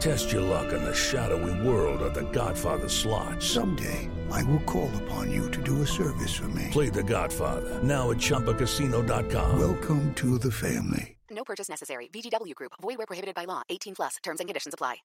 Test 0.00 0.30
your 0.30 0.42
luck 0.42 0.72
in 0.72 0.84
the 0.84 0.94
shadowy 0.94 1.66
world 1.66 2.02
of 2.02 2.14
The 2.14 2.30
Godfather 2.30 2.88
slot. 2.88 3.42
Someday, 3.42 4.08
I 4.30 4.44
will 4.44 4.60
call 4.60 4.90
upon 5.02 5.30
you 5.32 5.50
to 5.50 5.62
do 5.62 5.82
a 5.82 5.86
service 5.86 6.34
for 6.34 6.48
me. 6.48 6.68
Play 6.70 6.88
The 6.88 7.02
Godfather 7.02 7.82
now 7.82 8.10
at 8.10 8.18
ChumbaCasino.com. 8.18 9.58
Welcome 9.58 10.14
to 10.14 10.38
the 10.38 10.52
family. 10.52 11.16
No 11.30 11.42
purchase 11.44 11.68
necessary. 11.68 12.08
VGW 12.12 12.54
Group. 12.54 12.72
Void 12.80 12.98
where 12.98 13.06
prohibited 13.06 13.34
by 13.34 13.44
law. 13.44 13.62
18 13.68 13.96
plus. 13.96 14.16
Terms 14.22 14.40
and 14.40 14.48
conditions 14.48 14.74
apply. 14.74 14.96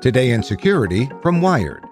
Today 0.00 0.30
in 0.30 0.42
Security 0.42 1.10
from 1.20 1.40
Wired. 1.40 1.84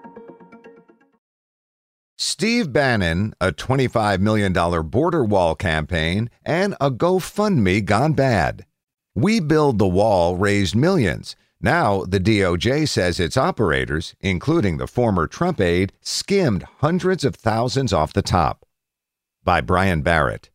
Steve 2.17 2.71
Bannon, 2.71 3.33
a 3.41 3.51
$25 3.51 4.19
million 4.19 4.53
border 4.89 5.25
wall 5.25 5.55
campaign, 5.55 6.29
and 6.45 6.75
a 6.79 6.89
GoFundMe 6.89 7.83
gone 7.83 8.13
bad. 8.13 8.65
We 9.13 9.39
Build 9.39 9.77
the 9.77 9.87
Wall 9.87 10.37
raised 10.37 10.75
millions. 10.75 11.35
Now, 11.63 12.03
the 12.03 12.19
DOJ 12.19 12.89
says 12.89 13.21
its 13.21 13.37
operators, 13.37 14.15
including 14.19 14.77
the 14.77 14.87
former 14.87 15.27
Trump 15.27 15.61
aide, 15.61 15.93
skimmed 16.01 16.63
hundreds 16.79 17.23
of 17.23 17.35
thousands 17.35 17.93
off 17.93 18.11
the 18.11 18.21
top. 18.21 18.65
By 19.45 19.61
Brian 19.61 20.01
Barrett. 20.01 20.49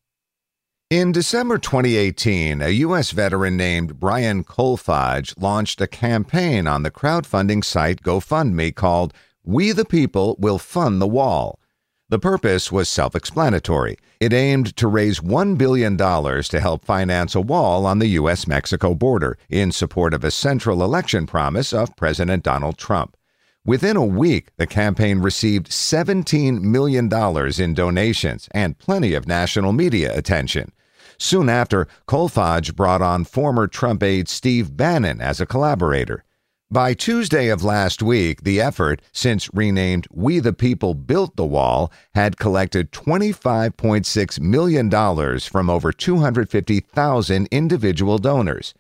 In 0.91 1.13
December 1.13 1.57
2018, 1.57 2.61
a 2.61 2.69
U.S. 2.69 3.13
veteran 3.13 3.57
named 3.57 3.99
Brian 3.99 4.45
Kolfage 4.45 5.33
launched 5.41 5.81
a 5.81 5.87
campaign 5.87 6.67
on 6.67 6.83
the 6.83 6.91
crowdfunding 6.91 7.65
site 7.65 8.03
GoFundMe 8.03 8.75
called 8.75 9.15
We 9.43 9.73
the 9.73 9.87
People 9.87 10.37
Will 10.39 10.59
Fund 10.59 11.01
the 11.01 11.09
Wall. 11.09 11.59
The 12.11 12.19
purpose 12.19 12.73
was 12.73 12.89
self 12.89 13.15
explanatory. 13.15 13.99
It 14.19 14.33
aimed 14.33 14.75
to 14.79 14.89
raise 14.89 15.21
$1 15.21 15.59
billion 15.59 15.99
to 15.99 16.59
help 16.59 16.83
finance 16.87 17.35
a 17.35 17.43
wall 17.43 17.85
on 17.85 17.99
the 17.99 18.07
U.S. 18.21 18.47
Mexico 18.47 18.95
border 18.95 19.37
in 19.51 19.73
support 19.73 20.15
of 20.15 20.25
a 20.25 20.31
central 20.31 20.83
election 20.83 21.27
promise 21.27 21.75
of 21.75 21.95
President 21.97 22.45
Donald 22.45 22.79
Trump. 22.79 23.15
Within 23.67 23.95
a 23.95 24.07
week, 24.07 24.49
the 24.57 24.67
campaign 24.67 25.19
received 25.19 25.69
$17 25.69 26.63
million 26.63 27.13
in 27.13 27.75
donations 27.75 28.49
and 28.53 28.79
plenty 28.79 29.13
of 29.13 29.29
national 29.29 29.75
media 29.75 30.17
attention. 30.17 30.73
Soon 31.19 31.51
after, 31.51 31.89
Kolfage 32.07 32.75
brought 32.75 33.03
on 33.03 33.25
former 33.27 33.67
Trump 33.67 34.03
aide 34.03 34.31
Steve 34.31 34.75
Bannon 34.75 35.21
as 35.21 35.43
a 35.43 35.47
collaborator. 35.47 36.25
By 36.71 36.93
Tuesday 36.93 37.49
of 37.49 37.65
last 37.65 38.03
week, 38.03 38.43
the 38.43 38.61
effort, 38.61 39.01
since 39.11 39.49
renamed 39.55 40.07
We 40.13 40.39
the 40.39 40.53
People 40.53 40.93
Built 40.93 41.35
the 41.35 41.47
Wall, 41.47 41.91
had 42.15 42.37
collected 42.37 42.93
$25.6 42.93 44.41
million 44.41 45.41
from 45.41 45.71
over 45.71 45.93
250,000 45.93 47.49
individual 47.51 48.19
donors. 48.19 48.75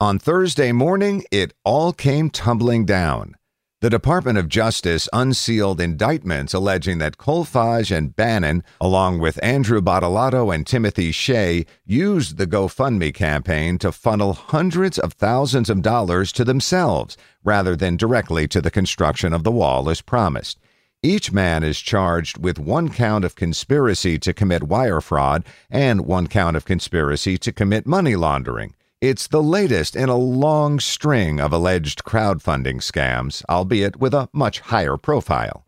On 0.00 0.18
Thursday 0.18 0.72
morning, 0.72 1.22
it 1.30 1.54
all 1.64 1.92
came 1.92 2.28
tumbling 2.28 2.84
down. 2.84 3.36
The 3.80 3.90
Department 3.90 4.38
of 4.38 4.48
Justice 4.48 5.08
unsealed 5.12 5.80
indictments 5.80 6.52
alleging 6.52 6.98
that 6.98 7.16
Kolfage 7.16 7.96
and 7.96 8.16
Bannon, 8.16 8.64
along 8.80 9.20
with 9.20 9.38
Andrew 9.40 9.80
Badolato 9.80 10.52
and 10.52 10.66
Timothy 10.66 11.12
Shea, 11.12 11.64
used 11.84 12.38
the 12.38 12.46
GoFundMe 12.48 13.14
campaign 13.14 13.78
to 13.78 13.92
funnel 13.92 14.32
hundreds 14.32 14.98
of 14.98 15.12
thousands 15.12 15.70
of 15.70 15.82
dollars 15.82 16.32
to 16.32 16.44
themselves 16.44 17.16
rather 17.44 17.76
than 17.76 17.96
directly 17.96 18.48
to 18.48 18.60
the 18.60 18.72
construction 18.72 19.32
of 19.32 19.44
the 19.44 19.52
wall 19.52 19.88
as 19.88 20.00
promised. 20.00 20.58
Each 21.00 21.30
man 21.30 21.62
is 21.62 21.78
charged 21.78 22.36
with 22.36 22.58
one 22.58 22.88
count 22.88 23.24
of 23.24 23.36
conspiracy 23.36 24.18
to 24.18 24.34
commit 24.34 24.64
wire 24.64 25.00
fraud 25.00 25.44
and 25.70 26.00
one 26.00 26.26
count 26.26 26.56
of 26.56 26.64
conspiracy 26.64 27.38
to 27.38 27.52
commit 27.52 27.86
money 27.86 28.16
laundering. 28.16 28.74
It's 29.00 29.28
the 29.28 29.44
latest 29.44 29.94
in 29.94 30.08
a 30.08 30.16
long 30.16 30.80
string 30.80 31.38
of 31.38 31.52
alleged 31.52 32.02
crowdfunding 32.02 32.78
scams, 32.78 33.44
albeit 33.48 34.00
with 34.00 34.12
a 34.12 34.28
much 34.32 34.58
higher 34.58 34.96
profile. 34.96 35.64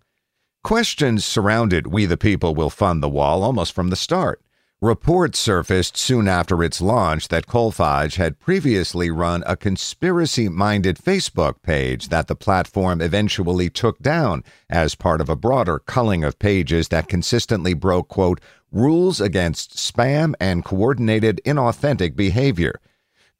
Questions 0.64 1.24
surrounded 1.24 1.86
We 1.86 2.06
the 2.06 2.16
People 2.16 2.56
Will 2.56 2.70
Fund 2.70 3.04
the 3.04 3.08
Wall 3.08 3.44
almost 3.44 3.72
from 3.72 3.88
the 3.88 3.94
start. 3.94 4.42
Reports 4.80 5.38
surfaced 5.38 5.96
soon 5.96 6.26
after 6.26 6.64
its 6.64 6.80
launch 6.80 7.28
that 7.28 7.46
Kolfage 7.46 8.16
had 8.16 8.40
previously 8.40 9.12
run 9.12 9.44
a 9.46 9.56
conspiracy 9.56 10.48
minded 10.48 10.98
Facebook 10.98 11.62
page 11.62 12.08
that 12.08 12.26
the 12.26 12.34
platform 12.34 13.00
eventually 13.00 13.70
took 13.70 14.00
down 14.00 14.42
as 14.68 14.96
part 14.96 15.20
of 15.20 15.28
a 15.28 15.36
broader 15.36 15.78
culling 15.78 16.24
of 16.24 16.40
pages 16.40 16.88
that 16.88 17.06
consistently 17.06 17.74
broke, 17.74 18.08
quote, 18.08 18.40
rules 18.72 19.20
against 19.20 19.76
spam 19.76 20.34
and 20.40 20.64
coordinated 20.64 21.40
inauthentic 21.46 22.16
behavior. 22.16 22.80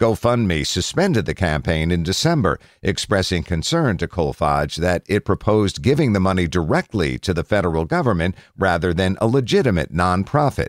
GoFundMe 0.00 0.66
suspended 0.66 1.27
the 1.27 1.34
campaign 1.34 1.91
in 1.91 2.03
December, 2.03 2.59
expressing 2.83 3.43
concern 3.43 3.99
to 3.99 4.09
Kolfage 4.09 4.77
that 4.77 5.03
it 5.06 5.27
proposed 5.27 5.83
giving 5.83 6.15
the 6.15 6.21
money 6.21 6.49
directly 6.49 7.19
to 7.19 7.34
the 7.34 7.44
federal 7.44 7.84
government 7.84 8.34
rather 8.56 8.94
than 8.94 9.19
a 9.21 9.27
legitimate 9.27 9.93
nonprofit. 9.93 10.69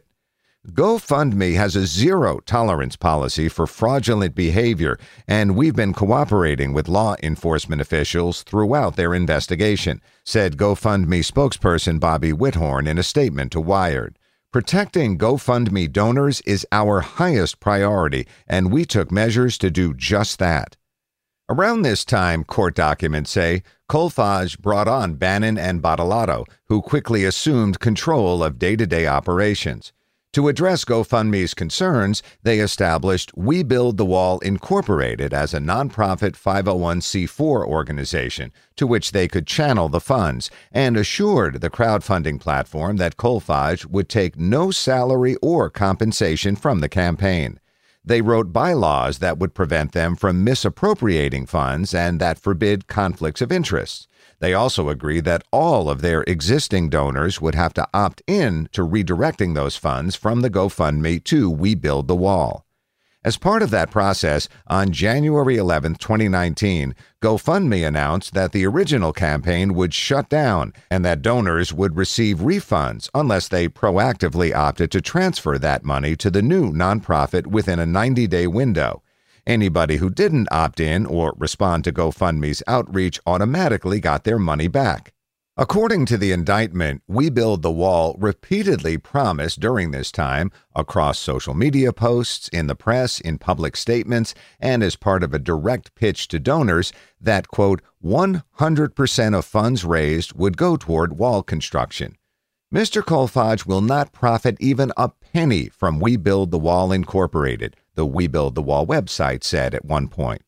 GoFundMe 0.68 1.56
has 1.56 1.78
a 1.78 1.88
zero 1.88 2.42
tolerance 2.42 2.98
policy 2.98 3.48
for 3.48 3.66
fraudulent 3.66 4.36
behavior, 4.36 5.00
and 5.30 5.56
we've 5.56 5.78
been 5.78 5.94
cooperating 5.94 6.74
with 6.74 6.90
law 6.90 7.16
enforcement 7.24 7.82
officials 7.82 8.44
throughout 8.44 8.98
their 8.98 9.14
investigation, 9.14 10.02
said 10.26 10.58
GoFundMe 10.58 11.24
spokesperson 11.24 12.02
Bobby 12.02 12.34
Whithorn 12.34 12.86
in 12.86 12.98
a 12.98 13.04
statement 13.04 13.54
to 13.54 13.62
Wired. 13.62 14.20
Protecting 14.52 15.18
GoFundMe 15.18 15.90
donors 15.90 16.42
is 16.42 16.68
our 16.74 17.00
highest 17.00 17.62
priority, 17.62 18.28
and 18.46 18.70
we 18.70 18.84
took 18.84 19.10
measures 19.10 19.58
to 19.60 19.72
do 19.72 19.94
just 19.94 20.40
that. 20.40 20.76
Around 21.48 21.84
this 21.84 22.04
time, 22.04 22.44
court 22.44 22.76
documents 22.76 23.32
say, 23.32 23.64
Kolfage 23.90 24.60
brought 24.60 24.90
on 24.90 25.14
Bannon 25.14 25.58
and 25.58 25.82
Badolato, 25.82 26.46
who 26.66 26.82
quickly 26.82 27.24
assumed 27.24 27.80
control 27.80 28.44
of 28.44 28.60
day 28.60 28.76
to 28.76 28.86
day 28.86 29.08
operations. 29.08 29.94
To 30.34 30.48
address 30.48 30.86
GoFundMe's 30.86 31.54
concerns, 31.54 32.24
they 32.44 32.60
established 32.60 33.34
We 33.36 33.64
Build 33.64 33.98
the 33.98 34.06
Wall 34.06 34.40
Incorporated 34.40 35.34
as 35.34 35.54
a 35.54 35.60
nonprofit 35.60 36.38
501c4 36.38 37.66
organization 37.68 38.54
to 38.78 38.88
which 38.88 39.12
they 39.12 39.28
could 39.28 39.46
channel 39.46 39.90
the 39.90 40.00
funds 40.00 40.50
and 40.72 40.96
assured 40.96 41.60
the 41.60 41.70
crowdfunding 41.70 42.40
platform 42.40 42.96
that 42.96 43.18
Kolfage 43.18 43.86
would 43.88 44.08
take 44.08 44.40
no 44.40 44.72
salary 44.72 45.36
or 45.42 45.70
compensation 45.70 46.56
from 46.56 46.80
the 46.80 46.88
campaign. 46.88 47.60
They 48.06 48.22
wrote 48.22 48.54
bylaws 48.54 49.20
that 49.20 49.38
would 49.38 49.54
prevent 49.54 49.92
them 49.92 50.16
from 50.16 50.46
misappropriating 50.46 51.46
funds 51.46 51.94
and 51.94 52.22
that 52.22 52.40
forbid 52.40 52.88
conflicts 52.88 53.42
of 53.42 53.52
interest. 53.52 54.08
They 54.42 54.56
also 54.56 54.90
agreed 54.90 55.24
that 55.26 55.44
all 55.52 55.88
of 55.88 56.02
their 56.02 56.24
existing 56.24 56.90
donors 56.90 57.40
would 57.40 57.54
have 57.54 57.76
to 57.76 57.88
opt 57.94 58.24
in 58.26 58.70
to 58.72 58.82
redirecting 58.82 59.54
those 59.54 59.78
funds 59.78 60.16
from 60.16 60.42
the 60.42 60.50
GoFundMe 60.50 61.24
to 61.26 61.48
We 61.48 61.76
Build 61.76 62.08
the 62.08 62.16
Wall. 62.16 62.66
As 63.24 63.38
part 63.38 63.62
of 63.62 63.70
that 63.70 63.92
process, 63.92 64.50
on 64.66 64.92
January 64.92 65.58
11, 65.58 65.94
2019, 65.94 66.96
GoFundMe 67.22 67.88
announced 67.88 68.34
that 68.34 68.52
the 68.52 68.66
original 68.66 69.14
campaign 69.14 69.76
would 69.76 69.94
shut 69.94 70.28
down 70.28 70.74
and 70.90 71.06
that 71.06 71.22
donors 71.22 71.72
would 71.72 71.96
receive 71.96 72.40
refunds 72.40 73.12
unless 73.14 73.48
they 73.48 73.70
proactively 73.70 74.56
opted 74.56 74.90
to 74.90 75.02
transfer 75.02 75.60
that 75.60 75.86
money 75.86 76.16
to 76.16 76.32
the 76.32 76.42
new 76.42 76.72
nonprofit 76.72 77.46
within 77.46 77.78
a 77.78 77.86
90 77.86 78.26
day 78.26 78.48
window. 78.48 79.04
Anybody 79.48 79.98
who 79.98 80.10
didn't 80.10 80.48
opt 80.52 80.80
in 80.80 81.06
or 81.06 81.34
respond 81.38 81.84
to 81.86 81.92
GoFundMe's 81.92 82.62
outreach 82.68 83.20
automatically 83.26 84.00
got 84.00 84.24
their 84.24 84.38
money 84.38 84.68
back. 84.68 85.14
According 85.58 86.06
to 86.06 86.18
the 86.18 86.32
indictment, 86.32 87.04
We 87.08 87.30
Build 87.30 87.62
the 87.62 87.72
Wall 87.72 88.16
repeatedly 88.18 88.98
promised 88.98 89.60
during 89.60 89.92
this 89.92 90.12
time, 90.12 90.50
across 90.74 91.20
social 91.20 91.54
media 91.54 91.92
posts, 91.92 92.48
in 92.50 92.68
the 92.68 92.76
press, 92.76 93.20
in 93.20 93.38
public 93.38 93.76
statements, 93.76 94.34
and 94.60 94.82
as 94.82 94.96
part 94.96 95.24
of 95.24 95.34
a 95.34 95.40
direct 95.40 95.94
pitch 95.94 96.30
to 96.30 96.40
donors, 96.40 96.94
that, 97.20 97.50
quote, 97.50 97.82
100% 98.04 99.38
of 99.38 99.46
funds 99.46 99.84
raised 99.84 100.34
would 100.34 100.56
go 100.56 100.78
toward 100.78 101.18
wall 101.18 101.44
construction. 101.44 102.16
Mr. 102.74 103.02
Kolfage 103.02 103.66
will 103.66 103.82
not 103.82 104.14
profit 104.14 104.56
even 104.62 104.94
a 104.96 105.10
penny 105.34 105.68
from 105.68 106.00
We 106.00 106.16
Build 106.16 106.52
the 106.52 106.58
Wall 106.58 106.94
Incorporated, 106.94 107.76
the 108.02 108.06
We 108.08 108.26
Build 108.26 108.56
the 108.56 108.64
Wall 108.64 108.88
website 108.88 109.44
said 109.44 109.76
at 109.76 109.86
one 109.86 110.08
point. 110.08 110.42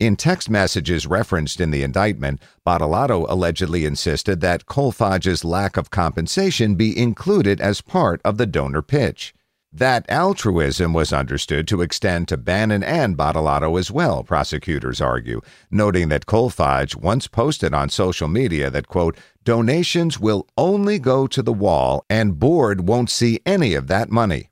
In 0.00 0.16
text 0.16 0.50
messages 0.50 1.06
referenced 1.06 1.60
in 1.60 1.70
the 1.70 1.84
indictment, 1.84 2.42
Badolato 2.66 3.24
allegedly 3.28 3.84
insisted 3.84 4.40
that 4.40 4.66
Kolfage's 4.66 5.44
lack 5.44 5.76
of 5.76 5.88
compensation 5.88 6.74
be 6.74 6.98
included 6.98 7.60
as 7.60 7.80
part 7.80 8.20
of 8.24 8.38
the 8.38 8.44
donor 8.44 8.82
pitch. 8.82 9.32
That 9.72 10.04
altruism 10.08 10.92
was 10.92 11.12
understood 11.12 11.68
to 11.68 11.80
extend 11.80 12.26
to 12.26 12.36
Bannon 12.36 12.82
and 12.82 13.16
Badolato 13.16 13.78
as 13.78 13.92
well, 13.92 14.24
prosecutors 14.24 15.00
argue, 15.00 15.40
noting 15.70 16.08
that 16.08 16.26
Kolfage 16.26 16.96
once 16.96 17.28
posted 17.28 17.72
on 17.72 17.88
social 17.88 18.26
media 18.26 18.68
that, 18.68 18.88
quote, 18.88 19.16
donations 19.44 20.18
will 20.18 20.48
only 20.58 20.98
go 20.98 21.28
to 21.28 21.40
the 21.40 21.52
wall 21.52 22.04
and 22.10 22.40
board 22.40 22.88
won't 22.88 23.10
see 23.10 23.38
any 23.46 23.74
of 23.74 23.86
that 23.86 24.10
money. 24.10 24.50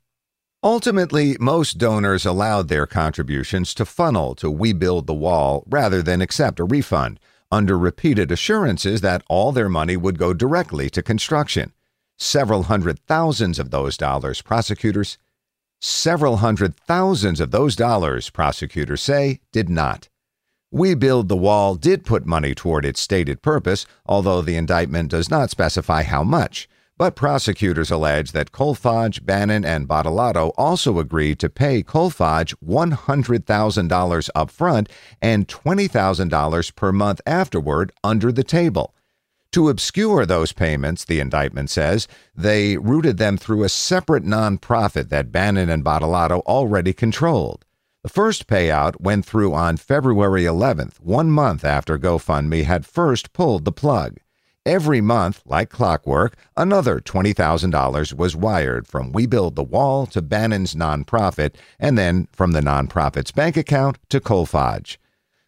Ultimately, 0.65 1.37
most 1.39 1.77
donors 1.77 2.25
allowed 2.25 2.69
their 2.69 2.87
contributions 2.87 3.71
to 3.75 3.85
funnel 3.85 4.33
to 4.33 4.49
We 4.49 4.73
Build 4.73 5.05
the 5.05 5.13
Wall 5.13 5.63
rather 5.67 6.01
than 6.01 6.23
accept 6.23 6.59
a 6.59 6.63
refund, 6.63 7.19
under 7.51 7.77
repeated 7.77 8.31
assurances 8.31 9.01
that 9.01 9.21
all 9.29 9.51
their 9.51 9.69
money 9.69 9.95
would 9.95 10.17
go 10.17 10.33
directly 10.33 10.89
to 10.89 11.03
construction. 11.03 11.71
Several 12.17 12.63
hundred 12.63 12.97
thousands 13.05 13.59
of 13.59 13.69
those 13.69 13.95
dollars, 13.95 14.41
prosecutors. 14.41 15.19
Several 15.81 16.37
hundred 16.37 16.75
thousands 16.75 17.39
of 17.39 17.51
those 17.51 17.75
dollars, 17.75 18.31
prosecutors 18.31 19.03
say, 19.03 19.41
did 19.51 19.69
not. 19.69 20.09
We 20.71 20.95
Build 20.95 21.29
the 21.29 21.37
Wall 21.37 21.75
did 21.75 22.05
put 22.05 22.25
money 22.25 22.55
toward 22.55 22.85
its 22.85 22.99
stated 22.99 23.43
purpose, 23.43 23.85
although 24.07 24.41
the 24.41 24.55
indictment 24.57 25.11
does 25.11 25.29
not 25.29 25.51
specify 25.51 26.01
how 26.01 26.23
much. 26.23 26.67
But 26.97 27.17
prosecutors 27.17 27.91
allege 27.91 28.31
that 28.31 28.53
Kolfage, 28.53 29.25
Bannon, 29.25 29.65
and 29.65 29.85
Badolato 29.85 30.53
also 30.57 30.97
agreed 30.97 31.39
to 31.39 31.49
pay 31.49 31.83
Kolfage 31.83 32.55
$100,000 32.65 34.29
up 34.33 34.49
front 34.49 34.89
and 35.21 35.45
$20,000 35.45 36.75
per 36.75 36.91
month 36.93 37.19
afterward 37.25 37.91
under 38.01 38.31
the 38.31 38.45
table. 38.45 38.95
To 39.51 39.67
obscure 39.67 40.25
those 40.25 40.53
payments, 40.53 41.03
the 41.03 41.19
indictment 41.19 41.69
says, 41.69 42.07
they 42.33 42.77
routed 42.77 43.17
them 43.17 43.35
through 43.35 43.63
a 43.63 43.69
separate 43.69 44.23
nonprofit 44.23 45.09
that 45.09 45.33
Bannon 45.33 45.69
and 45.69 45.83
Badolato 45.83 46.39
already 46.41 46.93
controlled. 46.93 47.65
The 48.03 48.09
first 48.09 48.47
payout 48.47 49.01
went 49.01 49.25
through 49.25 49.53
on 49.53 49.77
February 49.77 50.43
11th, 50.43 50.99
one 51.01 51.29
month 51.29 51.65
after 51.65 51.97
GoFundMe 51.97 52.63
had 52.63 52.85
first 52.85 53.33
pulled 53.33 53.65
the 53.65 53.71
plug. 53.71 54.19
Every 54.65 54.99
month, 54.99 55.43
like 55.45 55.69
clockwork, 55.69 56.35
another 56.57 56.99
$20,000 56.99 58.13
was 58.13 58.35
wired 58.35 58.87
from 58.87 59.11
We 59.11 59.27
Build 59.27 59.55
the 59.55 59.63
Wall 59.63 60.07
to 60.07 60.23
Bannon's 60.23 60.73
nonprofit, 60.73 61.53
and 61.79 61.99
then 61.99 62.27
from 62.31 62.51
the 62.51 62.61
nonprofit's 62.61 63.31
bank 63.31 63.57
account 63.57 63.99
to 64.09 64.19
Kolfage. 64.19 64.97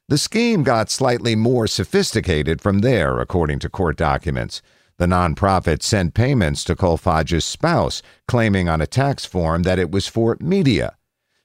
The 0.08 0.20
scheme 0.20 0.62
got 0.62 0.92
slightly 0.92 1.36
more 1.36 1.66
sophisticated 1.66 2.62
from 2.62 2.80
there, 2.80 3.20
according 3.20 3.58
to 3.60 3.70
court 3.70 3.98
documents. 3.98 4.62
The 4.98 5.08
nonprofit 5.08 5.82
sent 5.82 6.14
payments 6.14 6.64
to 6.66 6.76
Kolfage's 6.76 7.44
spouse, 7.44 8.04
claiming 8.28 8.70
on 8.70 8.82
a 8.82 8.88
tax 8.88 9.26
form 9.26 9.64
that 9.64 9.80
it 9.80 9.90
was 9.90 10.08
for 10.08 10.38
media. 10.40 10.97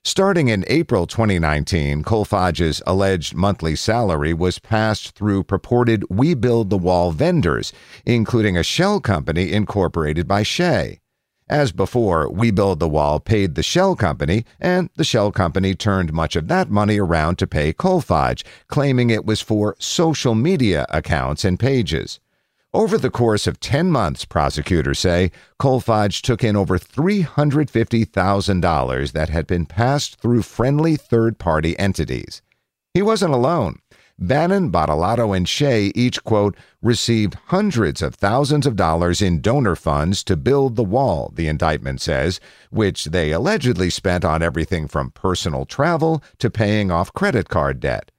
Starting 0.05 0.49
in 0.49 0.65
April 0.67 1.07
2019, 1.07 2.03
Kolfage's 2.03 2.81
alleged 2.85 3.33
monthly 3.33 3.73
salary 3.73 4.33
was 4.33 4.59
passed 4.59 5.15
through 5.15 5.45
purported 5.45 6.03
We 6.09 6.33
Build 6.33 6.69
the 6.69 6.77
Wall 6.77 7.13
vendors, 7.13 7.71
including 8.05 8.57
a 8.57 8.63
shell 8.63 8.99
company 8.99 9.53
incorporated 9.53 10.27
by 10.27 10.43
Shea. 10.43 10.99
As 11.47 11.71
before, 11.71 12.29
We 12.29 12.51
Build 12.51 12.81
the 12.81 12.89
Wall 12.89 13.21
paid 13.21 13.55
the 13.55 13.63
shell 13.63 13.95
company, 13.95 14.43
and 14.59 14.89
the 14.97 15.05
shell 15.05 15.31
company 15.31 15.73
turned 15.73 16.11
much 16.11 16.35
of 16.35 16.49
that 16.49 16.69
money 16.69 16.99
around 16.99 17.37
to 17.37 17.47
pay 17.47 17.71
Kolfage, 17.71 18.43
claiming 18.67 19.09
it 19.09 19.23
was 19.23 19.39
for 19.39 19.77
social 19.79 20.35
media 20.35 20.85
accounts 20.89 21.45
and 21.45 21.57
pages. 21.57 22.19
Over 22.75 22.97
the 22.97 23.11
course 23.11 23.45
of 23.45 23.59
10 23.59 23.91
months, 23.91 24.25
prosecutors 24.25 24.97
say, 24.97 25.29
Kolfage 25.59 26.23
took 26.23 26.43
in 26.43 26.55
over 26.55 26.79
$350,000 26.79 29.11
that 29.11 29.29
had 29.29 29.45
been 29.45 29.67
passed 29.67 30.19
through 30.19 30.41
friendly 30.41 30.95
third 30.95 31.37
party 31.37 31.77
entities. 31.77 32.41
He 32.95 33.03
wasn't 33.03 33.35
alone. 33.35 33.77
Bannon, 34.17 34.71
Badolato, 34.71 35.37
and 35.37 35.47
Shea 35.47 35.91
each, 35.93 36.23
quote, 36.23 36.57
received 36.81 37.35
hundreds 37.47 38.01
of 38.01 38.15
thousands 38.15 38.65
of 38.65 38.75
dollars 38.75 39.21
in 39.21 39.39
donor 39.39 39.75
funds 39.75 40.23
to 40.23 40.35
build 40.35 40.75
the 40.75 40.83
wall, 40.83 41.31
the 41.35 41.47
indictment 41.47 42.01
says, 42.01 42.39
which 42.71 43.05
they 43.05 43.31
allegedly 43.31 43.91
spent 43.91 44.25
on 44.25 44.41
everything 44.41 44.87
from 44.87 45.11
personal 45.11 45.67
travel 45.67 46.23
to 46.39 46.49
paying 46.49 46.89
off 46.89 47.13
credit 47.13 47.49
card 47.49 47.79
debt. 47.79 48.09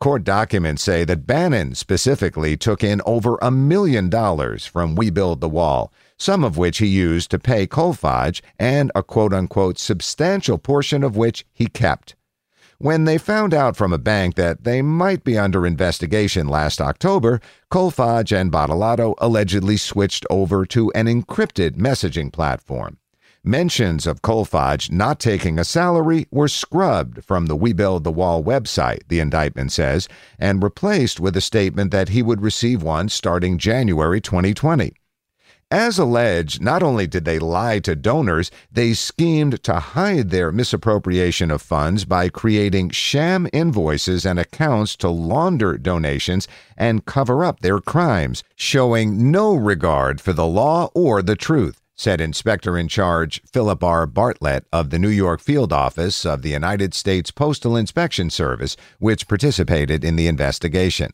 Court 0.00 0.22
documents 0.22 0.84
say 0.84 1.02
that 1.04 1.26
Bannon 1.26 1.74
specifically 1.74 2.56
took 2.56 2.84
in 2.84 3.02
over 3.04 3.36
a 3.42 3.50
million 3.50 4.08
dollars 4.08 4.64
from 4.64 4.94
We 4.94 5.10
Build 5.10 5.40
the 5.40 5.48
Wall, 5.48 5.92
some 6.16 6.44
of 6.44 6.56
which 6.56 6.78
he 6.78 6.86
used 6.86 7.32
to 7.32 7.38
pay 7.40 7.66
Kolfage 7.66 8.40
and 8.60 8.92
a 8.94 9.02
quote 9.02 9.34
unquote 9.34 9.76
substantial 9.76 10.56
portion 10.56 11.02
of 11.02 11.16
which 11.16 11.44
he 11.52 11.66
kept. 11.66 12.14
When 12.78 13.06
they 13.06 13.18
found 13.18 13.52
out 13.52 13.76
from 13.76 13.92
a 13.92 13.98
bank 13.98 14.36
that 14.36 14.62
they 14.62 14.82
might 14.82 15.24
be 15.24 15.36
under 15.36 15.66
investigation 15.66 16.46
last 16.46 16.80
October, 16.80 17.40
Kolfage 17.68 18.30
and 18.30 18.52
Badolato 18.52 19.16
allegedly 19.18 19.76
switched 19.76 20.24
over 20.30 20.64
to 20.66 20.92
an 20.92 21.06
encrypted 21.06 21.72
messaging 21.72 22.32
platform. 22.32 22.98
Mentions 23.48 24.06
of 24.06 24.20
Kolfage 24.20 24.92
not 24.92 25.18
taking 25.18 25.58
a 25.58 25.64
salary 25.64 26.26
were 26.30 26.48
scrubbed 26.48 27.24
from 27.24 27.46
the 27.46 27.56
We 27.56 27.72
Build 27.72 28.04
the 28.04 28.12
Wall 28.12 28.44
website, 28.44 29.08
the 29.08 29.20
indictment 29.20 29.72
says, 29.72 30.06
and 30.38 30.62
replaced 30.62 31.18
with 31.18 31.34
a 31.34 31.40
statement 31.40 31.90
that 31.90 32.10
he 32.10 32.22
would 32.22 32.42
receive 32.42 32.82
one 32.82 33.08
starting 33.08 33.56
January 33.56 34.20
2020. 34.20 34.92
As 35.70 35.98
alleged, 35.98 36.60
not 36.60 36.82
only 36.82 37.06
did 37.06 37.24
they 37.24 37.38
lie 37.38 37.78
to 37.78 37.96
donors, 37.96 38.50
they 38.70 38.92
schemed 38.92 39.62
to 39.62 39.80
hide 39.80 40.28
their 40.28 40.52
misappropriation 40.52 41.50
of 41.50 41.62
funds 41.62 42.04
by 42.04 42.28
creating 42.28 42.90
sham 42.90 43.48
invoices 43.54 44.26
and 44.26 44.38
accounts 44.38 44.94
to 44.96 45.08
launder 45.08 45.78
donations 45.78 46.46
and 46.76 47.06
cover 47.06 47.42
up 47.46 47.60
their 47.60 47.80
crimes, 47.80 48.44
showing 48.56 49.30
no 49.30 49.54
regard 49.54 50.20
for 50.20 50.34
the 50.34 50.46
law 50.46 50.90
or 50.94 51.22
the 51.22 51.34
truth 51.34 51.80
said 51.98 52.20
Inspector 52.20 52.78
in 52.78 52.86
Charge 52.86 53.42
Philip 53.52 53.82
R. 53.82 54.06
Bartlett 54.06 54.64
of 54.72 54.90
the 54.90 55.00
New 55.00 55.08
York 55.08 55.40
Field 55.40 55.72
Office 55.72 56.24
of 56.24 56.42
the 56.42 56.50
United 56.50 56.94
States 56.94 57.32
Postal 57.32 57.76
Inspection 57.76 58.30
Service, 58.30 58.76
which 59.00 59.26
participated 59.26 60.04
in 60.04 60.14
the 60.14 60.28
investigation. 60.28 61.10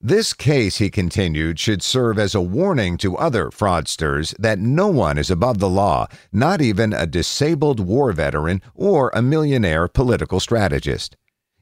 This 0.00 0.32
case, 0.32 0.78
he 0.78 0.90
continued, 0.90 1.58
should 1.58 1.82
serve 1.82 2.20
as 2.20 2.36
a 2.36 2.40
warning 2.40 2.98
to 2.98 3.16
other 3.16 3.46
fraudsters 3.46 4.32
that 4.38 4.60
no 4.60 4.86
one 4.86 5.18
is 5.18 5.28
above 5.28 5.58
the 5.58 5.68
law, 5.68 6.06
not 6.30 6.60
even 6.60 6.92
a 6.92 7.04
disabled 7.04 7.80
war 7.80 8.12
veteran 8.12 8.62
or 8.76 9.10
a 9.12 9.20
millionaire 9.20 9.88
political 9.88 10.38
strategist. 10.38 11.16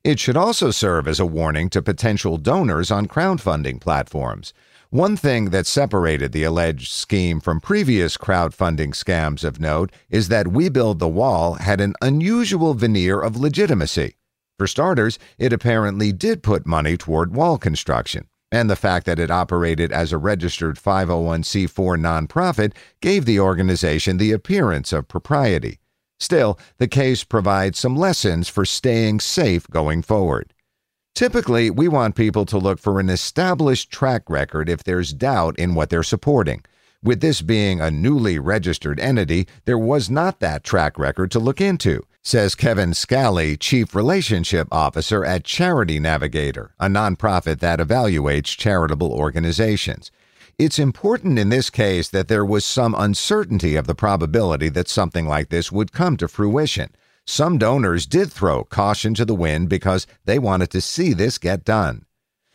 It 0.04 0.20
should 0.20 0.36
also 0.36 0.70
serve 0.70 1.08
as 1.08 1.18
a 1.18 1.24
warning 1.24 1.70
to 1.70 1.80
potential 1.80 2.36
donors 2.36 2.90
on 2.90 3.08
crowdfunding 3.08 3.80
platforms. 3.80 4.52
One 4.90 5.16
thing 5.16 5.46
that 5.46 5.66
separated 5.66 6.30
the 6.30 6.44
alleged 6.44 6.92
scheme 6.92 7.40
from 7.40 7.60
previous 7.60 8.16
crowdfunding 8.16 8.90
scams 8.90 9.42
of 9.42 9.58
note 9.58 9.90
is 10.10 10.28
that 10.28 10.46
We 10.46 10.68
Build 10.68 11.00
the 11.00 11.08
Wall 11.08 11.54
had 11.54 11.80
an 11.80 11.94
unusual 12.00 12.72
veneer 12.72 13.20
of 13.20 13.36
legitimacy. 13.36 14.14
For 14.58 14.68
starters, 14.68 15.18
it 15.38 15.52
apparently 15.52 16.12
did 16.12 16.44
put 16.44 16.68
money 16.68 16.96
toward 16.96 17.34
wall 17.34 17.58
construction, 17.58 18.28
and 18.52 18.70
the 18.70 18.76
fact 18.76 19.06
that 19.06 19.18
it 19.18 19.30
operated 19.30 19.90
as 19.90 20.12
a 20.12 20.18
registered 20.18 20.76
501c4 20.76 21.98
nonprofit 21.98 22.72
gave 23.00 23.24
the 23.24 23.40
organization 23.40 24.18
the 24.18 24.30
appearance 24.30 24.92
of 24.92 25.08
propriety. 25.08 25.80
Still, 26.20 26.60
the 26.78 26.88
case 26.88 27.24
provides 27.24 27.78
some 27.78 27.96
lessons 27.96 28.48
for 28.48 28.64
staying 28.64 29.18
safe 29.18 29.68
going 29.68 30.02
forward. 30.02 30.54
Typically, 31.16 31.70
we 31.70 31.88
want 31.88 32.14
people 32.14 32.44
to 32.44 32.58
look 32.58 32.78
for 32.78 33.00
an 33.00 33.08
established 33.08 33.90
track 33.90 34.28
record 34.28 34.68
if 34.68 34.84
there's 34.84 35.14
doubt 35.14 35.58
in 35.58 35.74
what 35.74 35.88
they're 35.88 36.02
supporting. 36.02 36.62
With 37.02 37.22
this 37.22 37.40
being 37.40 37.80
a 37.80 37.90
newly 37.90 38.38
registered 38.38 39.00
entity, 39.00 39.48
there 39.64 39.78
was 39.78 40.10
not 40.10 40.40
that 40.40 40.62
track 40.62 40.98
record 40.98 41.30
to 41.30 41.38
look 41.38 41.58
into, 41.58 42.04
says 42.20 42.54
Kevin 42.54 42.92
Scally, 42.92 43.56
Chief 43.56 43.94
Relationship 43.94 44.68
Officer 44.70 45.24
at 45.24 45.44
Charity 45.44 45.98
Navigator, 45.98 46.74
a 46.78 46.86
nonprofit 46.86 47.60
that 47.60 47.78
evaluates 47.78 48.54
charitable 48.54 49.10
organizations. 49.10 50.10
It's 50.58 50.78
important 50.78 51.38
in 51.38 51.48
this 51.48 51.70
case 51.70 52.10
that 52.10 52.28
there 52.28 52.44
was 52.44 52.62
some 52.66 52.94
uncertainty 52.94 53.74
of 53.74 53.86
the 53.86 53.94
probability 53.94 54.68
that 54.68 54.86
something 54.86 55.26
like 55.26 55.48
this 55.48 55.72
would 55.72 55.92
come 55.92 56.18
to 56.18 56.28
fruition. 56.28 56.90
Some 57.28 57.58
donors 57.58 58.06
did 58.06 58.32
throw 58.32 58.62
caution 58.62 59.12
to 59.14 59.24
the 59.24 59.34
wind 59.34 59.68
because 59.68 60.06
they 60.26 60.38
wanted 60.38 60.70
to 60.70 60.80
see 60.80 61.12
this 61.12 61.38
get 61.38 61.64
done. 61.64 62.06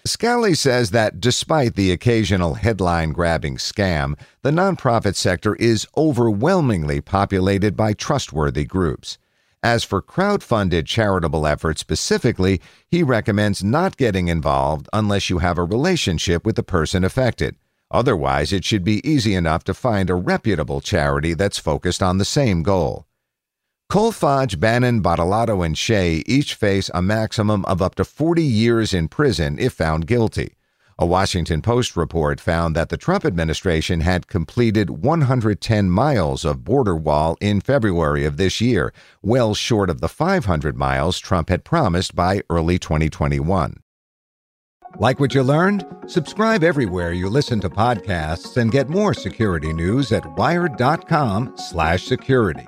Scally 0.05 0.55
says 0.55 0.91
that 0.91 1.19
despite 1.19 1.75
the 1.75 1.91
occasional 1.91 2.55
headline 2.55 3.11
grabbing 3.11 3.57
scam, 3.57 4.17
the 4.41 4.49
nonprofit 4.49 5.15
sector 5.15 5.55
is 5.55 5.85
overwhelmingly 5.95 7.01
populated 7.01 7.75
by 7.75 7.93
trustworthy 7.93 8.63
groups. 8.63 9.17
As 9.61 9.83
for 9.83 10.01
crowd-funded 10.01 10.87
charitable 10.87 11.45
efforts 11.45 11.81
specifically, 11.81 12.61
he 12.87 13.03
recommends 13.03 13.63
not 13.63 13.97
getting 13.97 14.27
involved 14.27 14.89
unless 14.91 15.29
you 15.29 15.37
have 15.39 15.59
a 15.59 15.63
relationship 15.63 16.45
with 16.45 16.55
the 16.55 16.63
person 16.63 17.03
affected. 17.03 17.55
Otherwise, 17.91 18.53
it 18.53 18.65
should 18.65 18.83
be 18.83 19.07
easy 19.07 19.35
enough 19.35 19.65
to 19.65 19.73
find 19.73 20.09
a 20.09 20.15
reputable 20.15 20.81
charity 20.81 21.35
that's 21.35 21.59
focused 21.59 22.01
on 22.01 22.17
the 22.17 22.25
same 22.25 22.63
goal. 22.63 23.05
Kolfage, 23.91 24.57
Bannon, 24.57 25.03
Badolato, 25.03 25.63
and 25.65 25.77
Shea 25.77 26.23
each 26.25 26.55
face 26.55 26.89
a 26.93 27.01
maximum 27.01 27.65
of 27.65 27.81
up 27.81 27.95
to 27.95 28.05
40 28.05 28.41
years 28.41 28.93
in 28.93 29.09
prison 29.09 29.59
if 29.59 29.73
found 29.73 30.07
guilty. 30.07 30.55
A 30.97 31.05
Washington 31.05 31.61
Post 31.61 31.97
report 31.97 32.39
found 32.39 32.73
that 32.73 32.87
the 32.87 32.95
Trump 32.95 33.25
administration 33.25 33.99
had 33.99 34.27
completed 34.27 35.03
110 35.03 35.89
miles 35.89 36.45
of 36.45 36.63
border 36.63 36.95
wall 36.95 37.35
in 37.41 37.59
February 37.59 38.23
of 38.23 38.37
this 38.37 38.61
year, 38.61 38.93
well 39.21 39.53
short 39.53 39.89
of 39.89 39.99
the 39.99 40.07
500 40.07 40.77
miles 40.77 41.19
Trump 41.19 41.49
had 41.49 41.65
promised 41.65 42.15
by 42.15 42.43
early 42.49 42.79
2021. 42.79 43.75
Like 44.99 45.19
what 45.19 45.35
you 45.35 45.43
learned? 45.43 45.85
Subscribe 46.07 46.63
everywhere 46.63 47.11
you 47.11 47.27
listen 47.27 47.59
to 47.59 47.69
podcasts 47.69 48.55
and 48.55 48.71
get 48.71 48.87
more 48.87 49.13
security 49.13 49.73
news 49.73 50.13
at 50.13 50.25
wired.com/security. 50.37 52.67